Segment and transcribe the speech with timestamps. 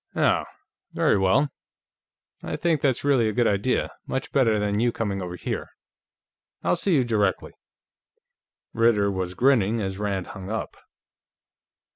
[0.15, 0.45] "Oh;
[0.93, 1.49] very well.
[2.41, 5.69] I think that's really a good idea; much better than your coming over here.
[6.63, 7.51] I'll see you directly."
[8.73, 10.75] Ritter was grinning as Rand hung up.